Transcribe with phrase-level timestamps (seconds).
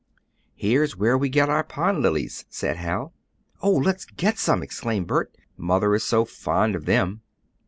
[0.55, 3.13] "Here's where we get our pond lilies," said Hal.
[3.61, 5.37] "Oh, let's get some!" exclaimed Bert.
[5.57, 7.21] "Mother is so fond of them."